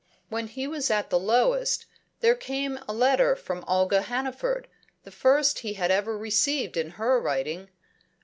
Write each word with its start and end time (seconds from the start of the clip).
When 0.29 0.47
he 0.47 0.65
was 0.65 0.89
at 0.89 1.11
the 1.11 1.19
lowest, 1.19 1.85
there 2.21 2.33
came 2.33 2.79
a 2.87 2.91
letter 2.91 3.35
from 3.35 3.63
Olga 3.67 4.01
Hannaford, 4.01 4.67
the 5.03 5.11
first 5.11 5.59
he 5.59 5.73
had 5.73 5.91
ever 5.91 6.17
received 6.17 6.75
in 6.75 6.89
her 6.97 7.21
writing. 7.21 7.69